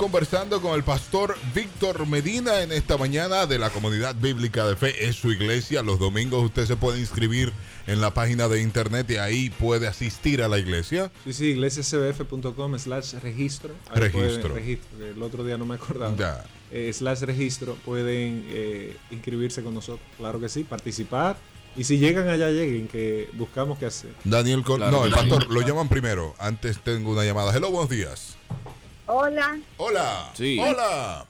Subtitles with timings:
[0.00, 5.08] Conversando con el pastor Víctor Medina en esta mañana de la comunidad bíblica de fe.
[5.08, 5.82] Es su iglesia.
[5.82, 7.52] Los domingos usted se puede inscribir
[7.88, 11.10] en la página de internet y ahí puede asistir a la iglesia.
[11.24, 13.74] Sí, sí, iglesiacbf.com slash registro.
[13.90, 14.50] Ahí Registro.
[14.50, 16.14] pueden- registro, El otro día no me acordaba.
[16.16, 16.44] Ya.
[16.70, 17.74] Eh, slash registro.
[17.84, 20.06] Pueden eh, inscribirse con nosotros.
[20.16, 21.36] Claro que sí, participar.
[21.76, 24.12] Y si llegan allá, lleguen, que buscamos qué hacer.
[24.22, 26.36] Daniel Col- Claro No, el pastor lo llaman primero.
[26.38, 27.52] Antes tengo una llamada.
[27.52, 28.36] Hello, buenos días.
[29.10, 30.30] Hola, Hola.
[30.34, 30.58] Sí.
[30.60, 31.24] Hola.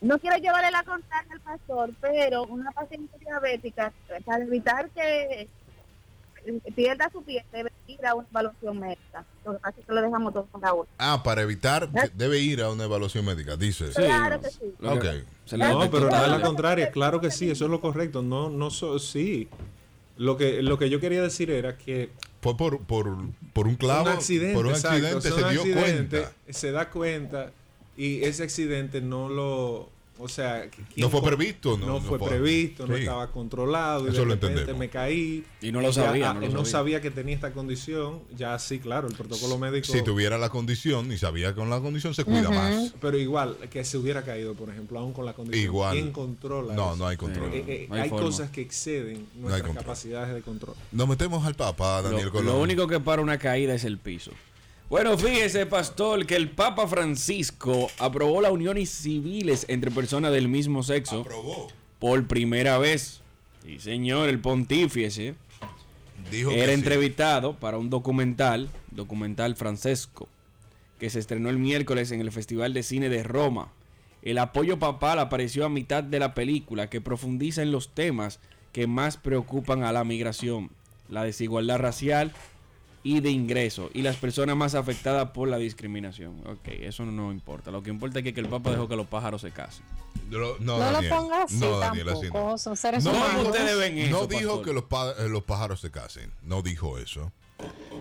[0.00, 3.92] no quiero llevarle la contraria al pastor, pero una paciente diabética,
[4.24, 5.42] para evitar que
[6.46, 9.22] eh, pierda su pie, debe ir a una evaluación médica.
[9.44, 10.90] Lo que pasa es que lo dejamos todo con la otra.
[10.96, 13.88] Ah, para evitar, que debe ir a una evaluación médica, dice.
[13.92, 14.74] Sí, Claro que sí.
[14.78, 15.14] lo que- Ok.
[15.44, 16.90] se le No, pero no es la contraria.
[16.90, 18.22] Claro que sí, eso es lo correcto.
[18.22, 19.48] No, no, so- sí.
[20.18, 22.10] Lo que, lo que yo quería decir era que
[22.42, 23.16] Fue por, por,
[23.52, 24.02] por un clavo.
[24.02, 26.32] un accidente, por un exacto, accidente o sea, se dio accidente, cuenta.
[26.50, 27.52] Se da cuenta
[27.96, 32.18] y ese accidente no lo, o sea, ¿quién No fue previsto, no, no, no fue
[32.18, 33.00] fue- previsto, no sí.
[33.02, 34.80] estaba controlado y Eso de lo repente entendemos.
[34.80, 36.70] me caí Y no lo sabía, ah, no lo no sabía.
[36.72, 41.12] sabía que tenía esta condición, ya sí, claro, el protocolo médico, Si tuviera la condición
[41.12, 42.94] y sabía que con la condición se cuida más.
[43.00, 45.92] pero igual que se hubiera caído, por ejemplo, aún con la condición, Igual.
[45.94, 46.74] ¿quién controla?
[46.74, 46.96] No, eso?
[46.96, 47.50] no hay control.
[47.54, 49.84] Eh, eh, No hay cosas que exceden nuestras control.
[49.84, 50.74] capacidades de control.
[50.92, 52.46] Nos metemos al Papa, Daniel Lo, Colón.
[52.46, 54.32] lo único que para una caída es el piso.
[54.88, 60.82] Bueno, fíjese, pastor, que el Papa Francisco aprobó las uniones civiles entre personas del mismo
[60.82, 61.68] sexo Aprobó.
[61.98, 63.20] por primera vez.
[63.64, 65.34] Sí, señor, el pontífice
[66.30, 66.78] Dijo que era sí.
[66.78, 70.26] entrevistado para un documental, documental francesco,
[70.98, 73.68] que se estrenó el miércoles en el Festival de Cine de Roma.
[74.22, 78.40] El apoyo papal apareció a mitad de la película, que profundiza en los temas
[78.72, 80.70] que más preocupan a la migración,
[81.10, 82.32] la desigualdad racial
[83.02, 86.40] y de ingreso, y las personas más afectadas por la discriminación.
[86.46, 87.70] Ok, eso no importa.
[87.70, 89.84] Lo que importa es que, el Papa dejó que los pájaros se casen.
[90.30, 91.08] No, No, Daniel.
[91.10, 92.58] lo pongas así No, Daniel, así no.
[92.58, 93.46] Son seres No, ¿Cómo humanos.
[93.46, 94.64] ustedes ven eso, No dijo pastor?
[94.66, 96.32] que los, pa- eh, los pájaros se casen.
[96.42, 97.32] No dijo eso.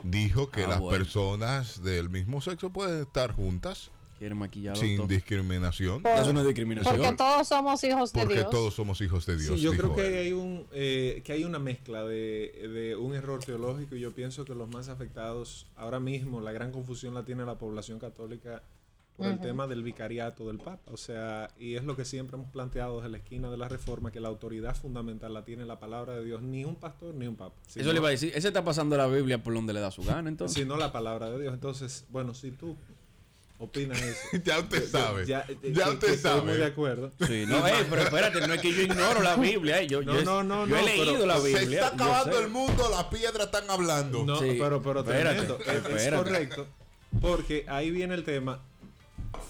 [0.04, 0.98] Dijo que Ah, las bueno.
[0.98, 5.08] personas del mismo sexo pueden estar juntas Quieren maquillarlo sin todo.
[5.08, 6.02] discriminación.
[6.02, 6.96] Por- Eso no es discriminación.
[6.98, 8.50] Porque todos somos hijos de Porque Dios.
[8.50, 9.56] todos somos hijos de Dios.
[9.56, 10.26] Sí, yo creo que él.
[10.28, 14.44] hay un eh, que hay una mezcla de, de un error teológico y yo pienso
[14.46, 18.64] que los más afectados ahora mismo la gran confusión la tiene la población católica
[19.16, 22.52] por el tema del vicariato del Papa, o sea, y es lo que siempre hemos
[22.52, 26.16] planteado desde la esquina de la Reforma que la autoridad fundamental la tiene la palabra
[26.16, 27.56] de Dios, ni un pastor ni un papa.
[27.76, 28.32] Eso le iba a decir.
[28.36, 30.54] Ese está pasando la Biblia por donde le da su gana, entonces.
[30.62, 31.52] sino la palabra de Dios.
[31.56, 32.76] Entonces, bueno, si tú
[33.60, 35.26] opinas eso, Ya usted sabe.
[35.26, 36.66] Ya, eh, que- usted que estoy muy de sabe.
[36.66, 37.12] acuerdo.
[37.26, 39.82] Sí, no, ey, pero espérate, no es que yo ignoro la Biblia.
[39.82, 41.86] eh, Yo, No, yo, no, no, yo he no, leído la Se Biblia.
[41.86, 44.24] está yo acabando el mundo, las piedras están hablando.
[44.26, 45.96] No, Sí, pero, pero espérate, tremendo.
[45.98, 46.68] Es- correcto.
[47.22, 48.62] Porque ahí viene el tema.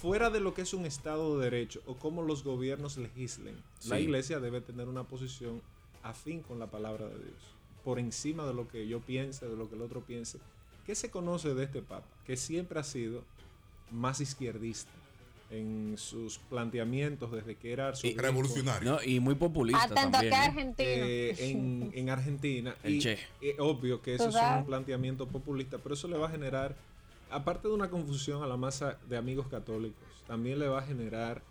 [0.01, 3.55] Fuera de lo que es un Estado de Derecho o cómo los gobiernos legislen,
[3.87, 5.61] la iglesia debe tener una posición
[6.03, 7.41] afín con la palabra de Dios.
[7.83, 10.37] Por encima de lo que yo piense, de lo que el otro piense.
[10.85, 12.05] ¿Qué se conoce de este Papa?
[12.25, 13.23] Que siempre ha sido
[13.91, 14.91] más izquierdista
[15.49, 18.91] en sus planteamientos desde que era arzobispo, Revolucionario.
[18.91, 20.33] No, y muy populista en también.
[20.33, 20.35] ¿eh?
[20.35, 20.89] argentino.
[20.89, 22.75] eh, en, en Argentina.
[22.83, 23.17] El y Che.
[23.41, 26.75] eh, obvio que eso es un planteamiento populista, pero eso le va a generar,
[27.29, 31.41] aparte de una confusión a la masa de amigos católicos, también le va a generar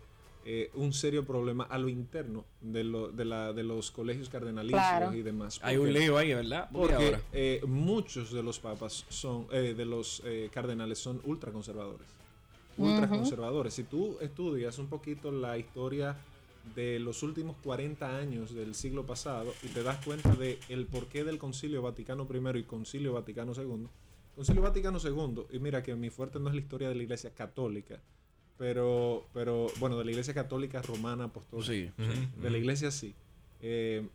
[0.45, 4.79] eh, un serio problema a lo interno de, lo- de, la, de los colegios cardenalicios
[4.79, 5.13] Claro.
[5.15, 5.59] y demás.
[5.63, 6.69] Hay un lío ahí, ¿verdad?
[6.71, 7.21] Porque Porque ahora.
[7.33, 12.07] eh, muchos de los papas son, eh, de los eh, cardenales son ultraconservadores.
[12.77, 13.73] Ultraconservadores.
[13.73, 16.15] Si tú estudias un poquito la historia
[16.75, 21.23] de los últimos 40 años del siglo pasado y te das cuenta de el porqué
[21.23, 23.87] del Concilio Vaticano I y Concilio Vaticano II.
[24.35, 27.31] Concilio Vaticano II, y mira que mi fuerte no es la historia de la Iglesia
[27.33, 27.99] Católica,
[28.57, 31.91] pero, pero bueno, de la Iglesia Católica Romana Apostólica Sí,
[32.41, 33.15] de la iglesia sí.
[33.61, 34.07] Eh,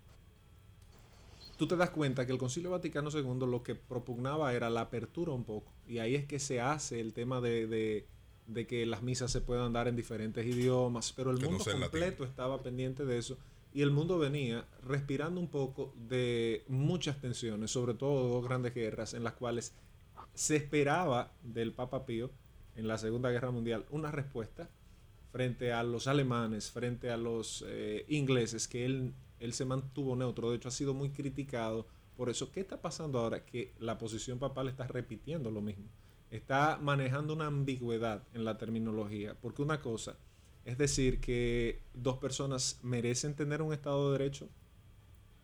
[1.57, 5.33] tú te das cuenta que el Concilio Vaticano II lo que propugnaba era la apertura
[5.33, 5.73] un poco.
[5.89, 8.07] Y ahí es que se hace el tema de, de-
[8.47, 12.25] de que las misas se puedan dar en diferentes idiomas, pero el Que mundo completo
[12.25, 13.39] estaba pendiente de eso.
[13.75, 19.15] Y el mundo venía respirando un poco de muchas tensiones, sobre todo dos grandes guerras
[19.15, 19.75] en las cuales
[20.35, 22.31] se esperaba del Papa Pío
[22.77, 24.71] en la Segunda Guerra Mundial una respuesta
[25.31, 30.51] frente a los alemanes, frente a los eh, ingleses, que él, él se mantuvo neutro.
[30.51, 31.87] De hecho, ha sido muy criticado
[32.17, 32.53] por eso.
[32.53, 33.45] ¿Qué está pasando ahora?
[33.47, 35.87] Que la posición papal está repitiendo lo mismo.
[36.33, 39.37] Está manejando una ambigüedad en la terminología.
[39.41, 40.17] Porque una cosa
[40.65, 44.49] es decir que dos personas merecen tener un Estado de Derecho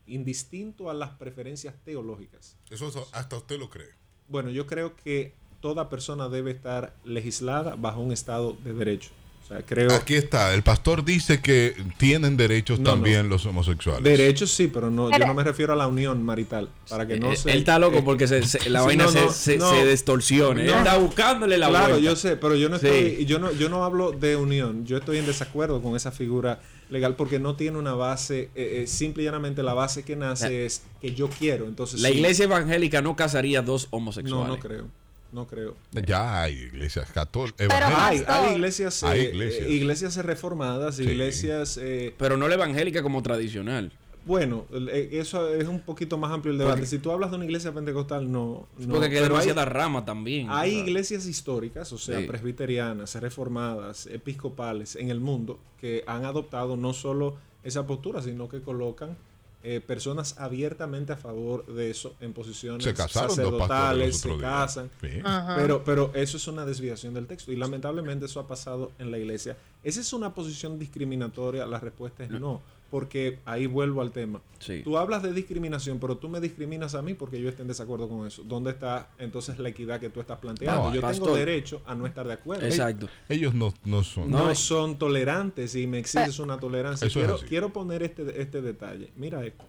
[0.06, 2.56] indistinto a las preferencias teológicas.
[2.70, 3.90] Eso hasta usted lo cree.
[4.28, 9.10] Bueno, yo creo que toda persona debe estar legislada bajo un estado de derecho.
[9.48, 9.90] O sea, creo...
[9.94, 14.04] Aquí está, el pastor dice que tienen derechos No, también los homosexuales.
[14.04, 16.68] Derechos sí, pero no, yo no me refiero a la unión marital.
[16.86, 17.50] Para que no Eh, se...
[17.52, 19.72] él está loco eh, porque se- se- la sí, vaina no, se, no, se, no.
[19.74, 20.76] Él No.
[20.76, 22.04] está buscándole la claro, vuelta.
[22.10, 22.86] yo sé, pero yo no Sí.
[22.88, 24.84] estoy, yo no, yo no hablo de unión.
[24.84, 26.60] Yo estoy en desacuerdo con esa figura
[26.90, 30.44] legal porque no tiene una base, eh, eh, simple y llanamente la base que nace
[30.50, 31.64] La- es que yo quiero.
[31.66, 32.16] Entonces La sí.
[32.16, 34.48] iglesia evangélica no casaría dos no, homosexuales.
[34.48, 34.88] no creo,
[35.32, 35.76] no creo.
[36.06, 37.68] Ya hay iglesias católicas.
[37.70, 39.66] Hay, hay iglesias, Hay eh, iglesias.
[39.66, 41.02] eh, iglesias reformadas, Sí.
[41.04, 43.92] iglesias, eh, Pero no la evangélica como tradicional.
[44.26, 44.66] bueno,
[45.10, 46.76] eso es un poquito más amplio el debate.
[46.80, 48.94] Porque- si tú hablas de una iglesia pentecostal, no, no.
[48.94, 50.48] porque hay- demasiada rama también.
[50.50, 52.26] Hay iglesias históricas, o sea, Sí.
[52.26, 58.60] presbiterianas, reformadas, episcopales en el mundo que han adoptado no solo esa postura, sino que
[58.60, 59.16] colocan
[59.64, 64.90] eh, personas abiertamente a favor de eso en posiciones Se casaron sacerdotales, se casan.
[65.00, 65.20] Sí.
[65.56, 69.18] Pero, pero eso es una desviación del texto y lamentablemente eso ha pasado en la
[69.18, 69.56] iglesia.
[69.82, 71.66] ¿Esa es una posición discriminatoria?
[71.66, 74.40] La respuesta es no, porque ahí vuelvo al tema.
[74.60, 74.82] Sí.
[74.82, 78.08] Tú hablas de discriminación, pero tú me discriminas a mí porque yo esté en desacuerdo
[78.08, 78.42] con eso.
[78.44, 80.84] ¿Dónde está entonces la equidad que tú estás planteando?
[80.84, 81.26] No, yo pastor.
[81.26, 82.66] tengo derecho a no estar de acuerdo.
[82.66, 83.08] Exacto.
[83.28, 84.30] Ellos no, no son.
[84.30, 87.06] No, No, son tolerantes y me exiges una tolerancia.
[87.06, 89.10] Eso es Quiero, poner este, este detalle.
[89.16, 89.64] Mira esto.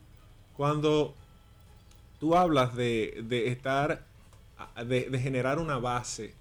[0.56, 1.14] Cuando
[2.20, 4.06] tú hablas de, de estar,
[4.86, 6.34] de, de generar una base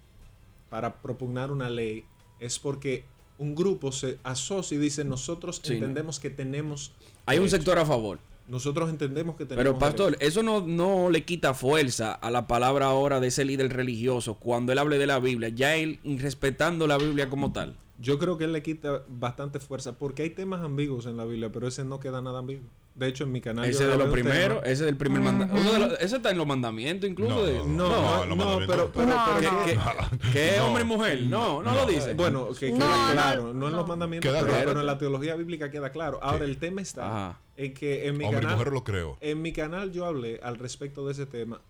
[0.70, 2.04] para propugnar una ley,
[2.40, 3.04] es porque
[3.38, 5.74] un grupo se asocia y dice, nosotros Sí.
[5.74, 6.92] entendemos que tenemos...
[7.26, 8.18] Hay un sector a favor.
[8.48, 9.62] Nosotros entendemos que tenemos...
[9.64, 10.28] Pero pastor, derechos".
[10.28, 14.72] eso no, no le quita fuerza a la palabra ahora de ese líder religioso cuando
[14.72, 17.76] él hable de la Biblia, ya él respetando la Biblia como tal.
[18.00, 21.50] Yo creo que él le quita bastante fuerza porque hay temas ambiguos en la Biblia,
[21.52, 22.68] pero ese no queda nada ambiguo.
[22.98, 23.64] De hecho, en mi canal...
[23.64, 25.98] ese de hablé lo primero, ese del primer mandamiento.
[26.00, 27.32] Ese está en los mandamientos incluso.
[27.36, 28.92] No, de, no, No, No, no, los no, mandamientos pero, no.
[28.92, 30.32] pero, pero No, que- no.
[30.32, 30.66] que es No.
[30.66, 31.22] hombre y mujer.
[31.22, 32.14] No, no, lo dice.
[32.14, 32.78] Bueno, que no,
[33.12, 33.86] claro, no, en los no.
[33.86, 34.68] mandamientos, Queda pero, claro.
[34.70, 36.18] pero en la teología bíblica queda claro.
[36.22, 37.40] Ahora, el tema está Ajá.
[37.56, 39.16] en que en mi, Hombre y canal, mujer lo creo.
[39.20, 41.60] en mi canal yo hablé al respecto de ese tema.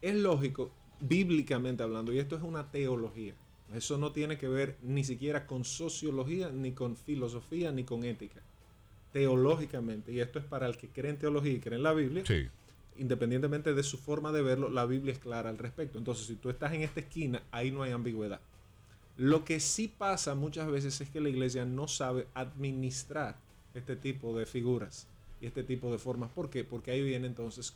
[0.00, 3.34] Es lógico, bíblicamente hablando, y esto es una teología.
[3.74, 8.40] Eso no tiene que ver ni siquiera con sociología, ni con filosofía, ni con ética.
[9.12, 12.24] Teológicamente, y esto es para el que cree en teología y cree en la Biblia,
[12.26, 12.46] Sí.
[12.96, 15.98] independientemente de su forma de verlo, la Biblia es clara al respecto.
[15.98, 18.40] Entonces, si tú estás en esta esquina, ahí no hay ambigüedad.
[19.16, 23.36] Lo que sí pasa muchas veces es que la iglesia no sabe administrar
[23.74, 25.06] este tipo de figuras
[25.40, 26.30] y este tipo de formas.
[26.30, 26.64] ¿Por qué?
[26.64, 27.74] Porque ahí viene entonces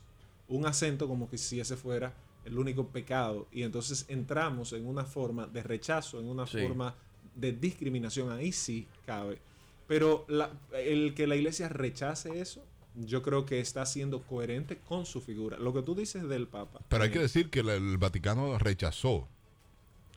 [0.48, 2.12] un acento como que si ese fuera
[2.44, 6.58] el único pecado y entonces entramos en una forma de rechazo, en una Sí.
[6.60, 6.94] forma
[7.34, 8.30] de discriminación.
[8.30, 9.38] Ahí sí cabe.
[9.86, 12.64] Pero la- el que la iglesia rechace eso,
[12.94, 15.58] yo creo que está siendo coherente con su figura.
[15.58, 16.80] Lo que tú dices del Papa.
[16.88, 19.28] Pero hay que decir que el, el Vaticano rechazó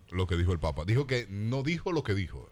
[0.09, 0.85] lo que dijo el Papa.
[0.85, 2.49] Dijo que no dijo lo que dijo.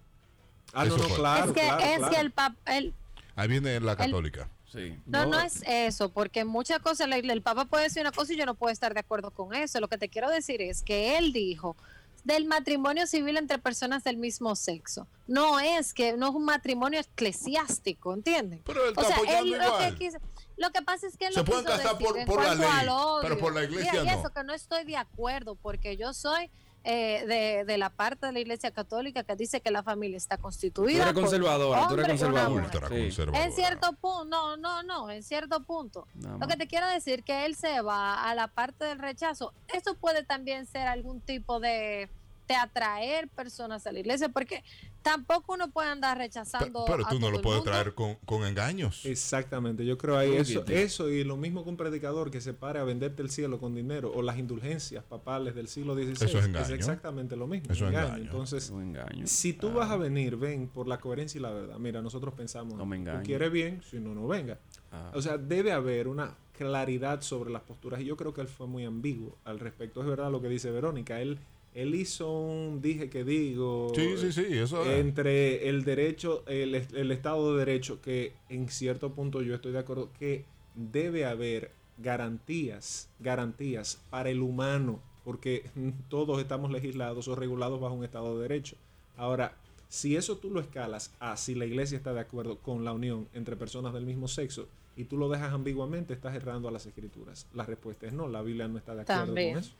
[0.73, 1.45] Ah, no, eso no, claro.
[1.45, 2.13] es que, claro, es claro.
[2.13, 2.93] que el papa, el,
[3.35, 4.49] Ahí viene la católica.
[4.65, 4.97] Sí.
[5.05, 8.37] no, no es eso, porque muchas cosas, el, el Papa puede decir una cosa y
[8.37, 9.79] yo no puedo estar de acuerdo con eso.
[9.79, 11.77] Lo que te quiero decir es que él dijo
[12.25, 15.07] del matrimonio civil entre personas del mismo sexo.
[15.27, 18.61] No es que, no es un matrimonio eclesiástico, ¿entienden?
[18.65, 20.17] Pero él O está sea, apoyando él lo que quiso-
[20.57, 22.55] lo que pasa es que él Se lo pueden quiso casar decir por- por la
[22.55, 23.19] ley, odio.
[23.21, 24.19] pero por la iglesia Mira, y no.
[24.19, 26.49] eso que no estoy de acuerdo, porque yo soy
[26.87, 30.37] eh, de, de la parte de la iglesia católica que dice que la familia está
[30.37, 31.01] Tú constituida.
[31.01, 32.63] eres por conservadora, tú eres hombre y una conservadora.
[32.63, 33.01] Ultra Sí.
[33.05, 33.43] conservadora.
[33.43, 36.07] En cierto punto, no, no, no, en cierto punto.
[36.39, 39.51] Lo que te quiero decir que él se va a la parte del rechazo.
[39.73, 42.07] Eso puede también ser algún tipo de,
[42.47, 44.63] de atraer personas a la iglesia, porque
[45.01, 46.85] tampoco uno puede andar rechazando.
[46.85, 49.05] Pero a tú no todo lo puedes traer con, con engaños.
[49.05, 52.79] Exactamente, yo creo ahí eso, eso y lo mismo que un predicador que se pare
[52.79, 56.11] a venderte el cielo con dinero o las indulgencias papales del siglo XVI.
[56.13, 56.75] Eso es engaño.
[56.75, 57.71] exactamente lo mismo.
[57.71, 58.07] Eso es engaño.
[58.07, 58.23] engaño.
[58.23, 59.27] Entonces, engaño.
[59.27, 61.77] si tú vas a venir, ven por la coherencia y la verdad.
[61.77, 63.25] Mira, nosotros pensamos, No me tú engañes.
[63.25, 64.59] quieres bien, si no, no venga.
[64.91, 65.11] Ah.
[65.13, 68.67] O sea, debe haber una claridad sobre las posturas y yo creo que él fue
[68.67, 70.01] muy ambiguo al respecto.
[70.01, 71.39] Es verdad lo que dice Verónica, él,
[71.75, 74.45] él hizo un dije que digo Sí, sí, sí.
[74.49, 74.99] Eso es.
[74.99, 79.79] entre el derecho, el, el Estado de Derecho, que en cierto punto yo estoy de
[79.79, 85.69] acuerdo que debe haber garantías, garantías para el humano, porque
[86.09, 88.77] todos estamos legislados o regulados bajo un Estado de Derecho.
[89.17, 89.55] Ahora,
[89.87, 93.27] si eso tú lo escalas a si la iglesia está de acuerdo con la unión
[93.33, 97.47] entre personas del mismo sexo y tú lo dejas ambiguamente, estás errando a las escrituras.
[97.53, 99.53] La respuesta es no, la Biblia no está de acuerdo También.
[99.55, 99.73] con eso.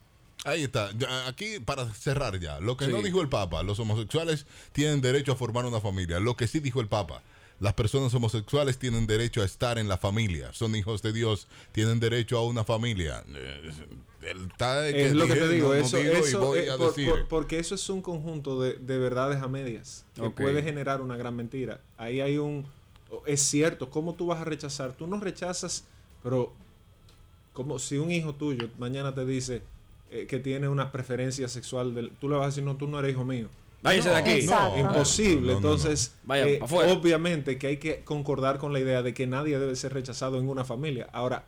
[0.45, 0.89] Ahí está.
[1.27, 2.59] Aquí, para cerrar ya.
[2.61, 2.91] Lo que Sí.
[2.91, 6.19] no dijo el Papa, los homosexuales tienen derecho a formar una familia.
[6.19, 7.21] Lo que sí dijo el Papa,
[7.61, 10.51] Las personas homosexuales tienen derecho a estar en la familia.
[10.51, 11.47] Son hijos de Dios.
[11.71, 13.23] Tienen derecho a una familia.
[13.33, 13.71] Eh,
[14.21, 17.09] Es lo que te digo, no- no eso, digo eso, voy eh, a por- decir.
[17.09, 21.15] por- porque eso es un conjunto de, de verdades a medias que puede generar una
[21.15, 21.79] gran mentira.
[21.97, 22.65] Ahí hay un...
[23.25, 24.91] Es cierto, ¿cómo tú vas a rechazar?
[24.91, 25.85] Tú no rechazas,
[26.23, 26.51] pero
[27.53, 29.61] como si un hijo tuyo mañana te dice
[30.11, 32.99] eh, que tiene una preferencia sexual, del, tú le vas a decir, no, tú no
[32.99, 33.47] eres hijo mío.
[33.81, 34.31] Váyase de aquí.
[34.31, 34.79] Exacto.
[34.79, 35.35] Imposible.
[35.35, 35.57] No, no, no, no.
[35.73, 39.75] Entonces, Vaya, eh, obviamente que hay que concordar con la idea de que nadie debe
[39.75, 41.07] ser rechazado en una familia.
[41.13, 41.45] Ahora,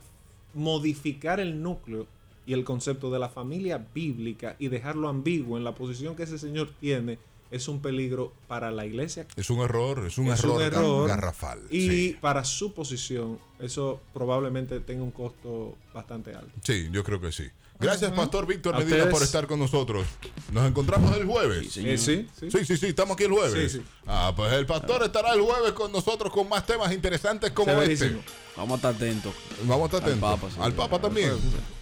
[0.54, 2.08] modificar el núcleo
[2.46, 6.38] y el concepto de la familia bíblica y dejarlo ambiguo en la posición que ese
[6.38, 7.20] señor tiene
[7.52, 11.08] es un peligro para la iglesia Es un error, es un Es error, un error.
[11.08, 11.60] garrafal.
[11.70, 12.18] y sí.
[12.20, 16.52] para su posición eso probablemente tenga un costo bastante alto.
[16.64, 17.46] Sí, yo creo que sí.
[17.80, 19.14] Gracias, Pastor Víctor Medina, ustedes.
[19.14, 20.06] por estar con nosotros.
[20.52, 21.72] Nos encontramos el jueves.
[21.72, 21.88] Sí.
[21.88, 22.50] Eh, sí, sí.
[22.52, 23.72] Sí, sí, sí, estamos aquí el jueves.
[23.72, 23.86] Sí, sí.
[24.08, 28.20] Ah, pues el pastor estará el jueves con nosotros con más temas interesantes como Severísimo.
[28.20, 28.32] este.
[28.56, 29.34] Vamos a estar atentos.
[29.66, 30.40] Vamos a estar Al atentos.
[30.40, 30.60] Papa, sí.
[30.62, 31.32] Al Papa también.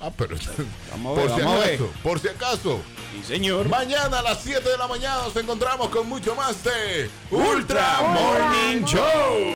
[0.02, 0.36] Ah, pero
[0.92, 1.76] Vamos a ver, por si vamos a ver.
[1.76, 2.80] acaso, por si acaso.
[3.14, 3.70] Sí, señor.
[3.70, 8.84] Mañana a las 7 de la mañana nos encontramos con mucho más de Ultra Morning
[8.86, 9.54] Show.